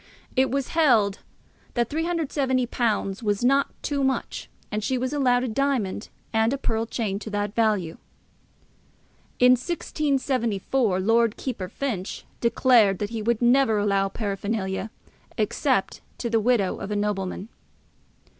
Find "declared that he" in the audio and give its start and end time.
12.39-13.21